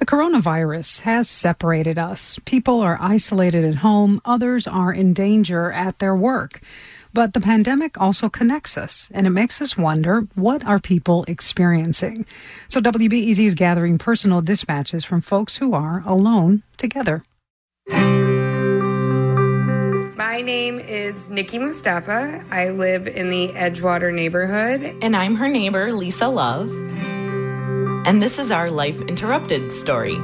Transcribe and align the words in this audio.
The 0.00 0.06
coronavirus 0.06 1.00
has 1.00 1.28
separated 1.28 1.98
us. 1.98 2.40
People 2.46 2.80
are 2.80 2.96
isolated 3.02 3.66
at 3.66 3.74
home, 3.76 4.22
others 4.24 4.66
are 4.66 4.94
in 4.94 5.12
danger 5.12 5.70
at 5.72 5.98
their 5.98 6.16
work. 6.16 6.62
But 7.12 7.34
the 7.34 7.40
pandemic 7.40 8.00
also 8.00 8.30
connects 8.30 8.78
us 8.78 9.10
and 9.12 9.26
it 9.26 9.30
makes 9.30 9.60
us 9.60 9.76
wonder 9.76 10.22
what 10.36 10.64
are 10.64 10.78
people 10.78 11.26
experiencing? 11.28 12.24
So 12.66 12.80
WBEZ 12.80 13.40
is 13.40 13.54
gathering 13.54 13.98
personal 13.98 14.40
dispatches 14.40 15.04
from 15.04 15.20
folks 15.20 15.58
who 15.58 15.74
are 15.74 16.02
alone 16.06 16.62
together. 16.78 17.22
My 20.16 20.40
name 20.40 20.78
is 20.78 21.28
Nikki 21.28 21.58
Moustafa. 21.58 22.42
I 22.50 22.70
live 22.70 23.06
in 23.06 23.28
the 23.28 23.48
Edgewater 23.48 24.14
neighborhood. 24.14 24.94
And 25.02 25.14
I'm 25.14 25.34
her 25.34 25.48
neighbor, 25.48 25.92
Lisa 25.92 26.28
Love. 26.28 26.70
And 28.06 28.22
this 28.22 28.38
is 28.38 28.50
our 28.50 28.70
Life 28.70 29.00
Interrupted 29.02 29.70
story. 29.70 30.16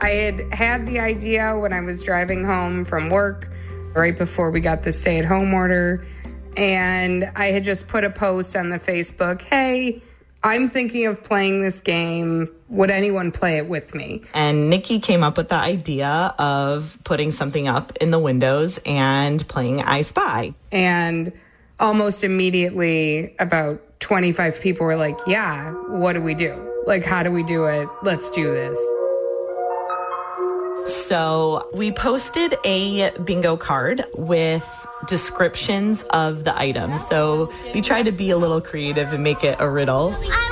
I 0.00 0.10
had 0.10 0.52
had 0.52 0.86
the 0.86 0.98
idea 0.98 1.56
when 1.58 1.74
I 1.74 1.80
was 1.82 2.02
driving 2.02 2.42
home 2.42 2.86
from 2.86 3.10
work 3.10 3.50
right 3.94 4.16
before 4.16 4.50
we 4.50 4.60
got 4.60 4.82
the 4.82 4.94
stay 4.94 5.18
at 5.18 5.26
home 5.26 5.52
order. 5.52 6.06
And 6.56 7.30
I 7.36 7.46
had 7.46 7.64
just 7.64 7.86
put 7.86 8.02
a 8.04 8.10
post 8.10 8.56
on 8.56 8.70
the 8.70 8.78
Facebook 8.78 9.42
Hey, 9.42 10.02
I'm 10.42 10.70
thinking 10.70 11.06
of 11.06 11.22
playing 11.22 11.60
this 11.60 11.80
game. 11.80 12.48
Would 12.70 12.90
anyone 12.90 13.30
play 13.30 13.58
it 13.58 13.68
with 13.68 13.94
me? 13.94 14.22
And 14.32 14.70
Nikki 14.70 14.98
came 15.00 15.22
up 15.22 15.36
with 15.36 15.50
the 15.50 15.54
idea 15.56 16.34
of 16.38 16.98
putting 17.04 17.30
something 17.30 17.68
up 17.68 17.96
in 18.00 18.10
the 18.10 18.18
windows 18.18 18.80
and 18.86 19.46
playing 19.46 19.82
I 19.82 20.02
Spy. 20.02 20.54
And 20.72 21.32
almost 21.82 22.24
immediately, 22.24 23.34
about 23.38 23.82
25 24.00 24.60
people 24.60 24.86
were 24.86 24.96
like, 24.96 25.18
Yeah, 25.26 25.72
what 25.88 26.14
do 26.14 26.22
we 26.22 26.34
do? 26.34 26.56
Like, 26.86 27.04
how 27.04 27.22
do 27.22 27.30
we 27.30 27.42
do 27.42 27.66
it? 27.66 27.88
Let's 28.02 28.30
do 28.30 28.52
this. 28.52 28.78
So 31.06 31.68
we 31.74 31.92
posted 31.92 32.56
a 32.64 33.10
bingo 33.20 33.56
card 33.56 34.04
with 34.14 34.68
descriptions 35.06 36.02
of 36.10 36.44
the 36.44 36.56
items. 36.58 37.06
So 37.06 37.52
we 37.72 37.82
tried 37.82 38.04
to 38.04 38.12
be 38.12 38.30
a 38.30 38.38
little 38.38 38.60
creative 38.60 39.12
and 39.12 39.22
make 39.22 39.44
it 39.44 39.56
a 39.60 39.68
riddle. 39.68 40.12
I 40.18 40.51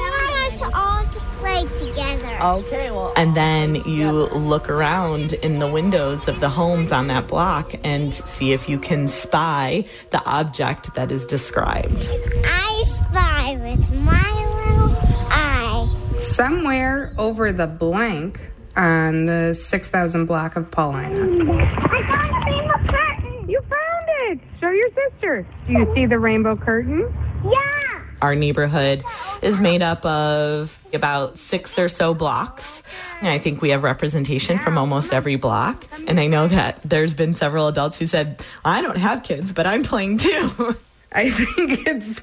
play 1.66 1.86
together. 1.86 2.42
Okay, 2.42 2.91
well. 2.91 3.12
And 3.16 3.34
then 3.34 3.77
you 3.77 4.11
look 4.11 4.69
around 4.69 5.33
in 5.34 5.58
the 5.58 5.66
windows 5.66 6.28
of 6.28 6.41
the 6.41 6.48
homes 6.48 6.92
on 6.92 7.06
that 7.08 7.28
block 7.28 7.72
and 7.84 8.14
see 8.14 8.53
if 8.53 8.69
you 8.69 8.78
can 8.78 9.08
spy 9.08 9.84
the 10.11 10.25
object 10.25 10.94
that 10.94 11.11
is 11.12 11.27
described. 11.27 12.08
I 12.44 12.83
spy 12.86 13.56
with 13.56 13.91
my 13.92 14.47
little 14.66 14.97
eye. 15.31 15.88
Somewhere 16.16 17.14
over 17.19 17.53
the 17.53 17.66
blank 17.66 18.41
on 18.77 19.27
the 19.27 19.55
6000 19.55 20.27
block 20.27 20.56
of 20.56 20.70
Paulina. 20.70 21.08
I 21.08 22.03
found 22.03 22.31
a 22.31 22.50
rainbow 22.50 22.92
curtain. 22.92 23.48
You 23.48 23.61
found 23.62 24.06
it. 24.08 24.41
Show 24.61 24.70
your 24.70 24.91
sister. 24.91 25.47
Do 25.66 25.72
you 25.72 25.92
see 25.94 26.06
the 26.06 26.19
rainbow 26.19 26.56
curtain? 26.56 27.12
Yeah. 27.44 27.80
Our 28.23 28.35
neighborhood 28.35 29.05
is 29.43 29.61
made 29.61 29.83
up 29.83 30.05
of 30.05 30.77
about 30.93 31.39
six 31.39 31.79
or 31.79 31.89
so 31.89 32.15
blocks. 32.15 32.83
And 33.21 33.29
I 33.29 33.39
think 33.39 33.62
we 33.62 33.71
have 33.71 33.83
representation 33.83 34.59
from 34.59 34.79
almost 34.79 35.12
every 35.12 35.37
block. 35.37 35.87
And 36.07 36.19
I 36.19 36.27
know 36.27 36.49
that 36.49 36.81
there's 36.85 37.15
been 37.15 37.35
several 37.35 37.69
adults 37.69 37.99
who 37.99 38.07
said, 38.07 38.45
I 38.65 38.83
don't 38.83 38.97
have 38.99 39.23
kids, 39.23 39.53
but 39.53 39.67
I'm 39.67 39.83
playing 39.83 40.19
too. 40.19 40.77
I 41.12 41.31
think 41.31 41.87
it's 41.87 42.23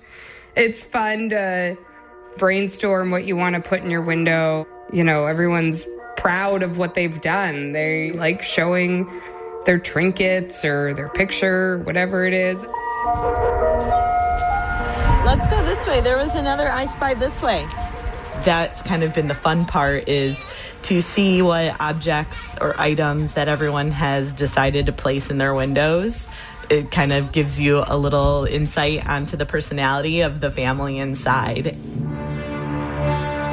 it's 0.55 0.83
fun 0.83 1.29
to 1.29 1.77
brainstorm 2.37 3.11
what 3.11 3.25
you 3.25 3.35
want 3.35 3.55
to 3.55 3.61
put 3.61 3.81
in 3.81 3.89
your 3.89 4.01
window. 4.01 4.67
You 4.91 5.03
know, 5.03 5.25
everyone's 5.25 5.85
proud 6.15 6.63
of 6.63 6.77
what 6.77 6.93
they've 6.93 7.21
done. 7.21 7.73
They 7.73 8.11
like 8.11 8.41
showing 8.41 9.21
their 9.65 9.77
trinkets 9.77 10.63
or 10.63 10.93
their 10.93 11.09
picture, 11.09 11.79
whatever 11.79 12.25
it 12.25 12.33
is. 12.33 12.57
Let's 15.27 15.45
go 15.47 15.61
this 15.65 15.85
way. 15.85 15.99
There 15.99 16.17
was 16.17 16.35
another 16.35 16.71
I 16.71 16.85
spy 16.85 17.13
this 17.13 17.41
way. 17.41 17.67
That's 18.45 18.81
kind 18.81 19.03
of 19.03 19.13
been 19.13 19.27
the 19.27 19.35
fun 19.35 19.65
part 19.65 20.07
is 20.07 20.41
to 20.83 21.01
see 21.01 21.41
what 21.41 21.75
objects 21.81 22.55
or 22.61 22.79
items 22.79 23.33
that 23.33 23.49
everyone 23.49 23.91
has 23.91 24.31
decided 24.31 24.85
to 24.85 24.93
place 24.93 25.29
in 25.29 25.37
their 25.37 25.53
windows. 25.53 26.29
It 26.69 26.91
kind 26.91 27.11
of 27.11 27.33
gives 27.33 27.59
you 27.59 27.83
a 27.85 27.97
little 27.97 28.45
insight 28.45 29.05
onto 29.05 29.35
the 29.35 29.45
personality 29.45 30.21
of 30.21 30.39
the 30.39 30.49
family 30.49 30.97
inside. 30.97 31.75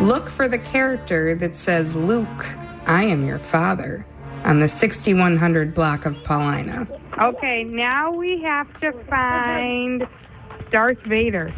Look 0.00 0.30
for 0.30 0.46
the 0.46 0.60
character 0.60 1.34
that 1.34 1.56
says, 1.56 1.96
Luke, 1.96 2.46
I 2.86 3.02
am 3.02 3.26
your 3.26 3.40
father, 3.40 4.06
on 4.44 4.60
the 4.60 4.68
6100 4.68 5.74
block 5.74 6.06
of 6.06 6.14
Paulina. 6.22 6.86
Okay, 7.20 7.64
now 7.64 8.12
we 8.12 8.42
have 8.42 8.68
to 8.78 8.92
find 9.10 10.06
Darth 10.70 11.02
Vader. 11.02 11.52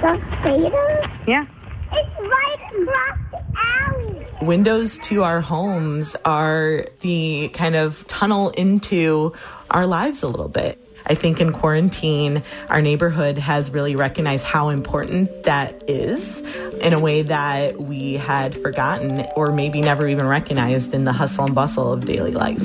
Darth 0.00 0.22
Vader? 0.42 1.02
Yeah. 1.26 1.44
It's 1.92 2.20
right 2.20 2.56
across 2.72 3.18
the 3.30 3.42
alley. 3.54 4.26
Windows 4.40 4.96
to 4.98 5.24
our 5.24 5.42
homes 5.42 6.16
are 6.24 6.86
the 7.00 7.50
kind 7.52 7.76
of 7.76 8.06
tunnel 8.06 8.48
into 8.50 9.34
our 9.70 9.86
lives 9.86 10.22
a 10.22 10.28
little 10.28 10.48
bit. 10.48 10.78
I 11.04 11.14
think 11.14 11.40
in 11.40 11.52
quarantine, 11.52 12.42
our 12.68 12.80
neighborhood 12.80 13.36
has 13.38 13.70
really 13.70 13.94
recognized 13.94 14.44
how 14.44 14.70
important 14.70 15.44
that 15.44 15.82
is 15.88 16.40
in 16.80 16.92
a 16.92 16.98
way 16.98 17.22
that 17.22 17.78
we 17.78 18.14
had 18.14 18.54
forgotten 18.54 19.26
or 19.36 19.52
maybe 19.52 19.82
never 19.82 20.08
even 20.08 20.26
recognized 20.26 20.94
in 20.94 21.04
the 21.04 21.12
hustle 21.12 21.44
and 21.44 21.54
bustle 21.54 21.92
of 21.92 22.06
daily 22.06 22.32
life. 22.32 22.62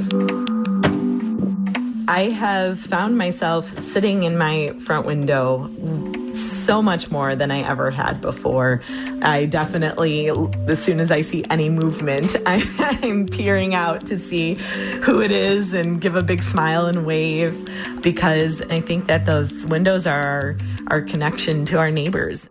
I 2.07 2.29
have 2.29 2.79
found 2.79 3.17
myself 3.17 3.78
sitting 3.79 4.23
in 4.23 4.38
my 4.38 4.67
front 4.85 5.06
window 5.06 5.69
so 6.35 6.81
much 6.81 7.12
more 7.12 7.35
than 7.35 7.51
I 7.51 7.59
ever 7.59 7.91
had 7.91 8.22
before. 8.22 8.81
I 9.22 9.46
definitely, 9.46 10.29
as 10.68 10.79
soon 10.79 11.00
as 11.00 11.12
I 11.12 11.22
see 11.22 11.46
any 11.50 11.69
movement, 11.69 12.35
I, 12.46 12.57
am 13.03 13.28
peering 13.28 13.73
out 13.73 14.06
to 14.07 14.18
see 14.18 14.56
who 15.03 15.22
it 15.22 15.31
is 15.31 15.73
and 15.73 16.00
give 16.00 16.16
a 16.16 16.23
big 16.23 16.44
smile 16.44 16.85
and 16.85 17.06
wave 17.06 17.68
because 18.01 18.62
I 18.63 18.81
think 18.81 19.07
that 19.07 19.25
those 19.25 19.51
windows 19.66 20.07
are 20.07 20.57
our 20.88 21.01
connection 21.01 21.66
to 21.66 21.78
our 21.78 21.91
neighbors. 21.91 22.50